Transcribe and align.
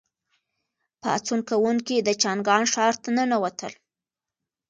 پاڅون 1.01 1.39
کوونکي 1.49 1.95
د 1.99 2.09
چانګان 2.21 2.63
ښار 2.73 2.93
ته 3.03 3.09
ننوتل. 3.15 3.73